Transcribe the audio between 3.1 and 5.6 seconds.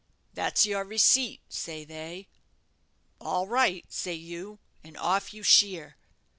'All right,' say you; and off you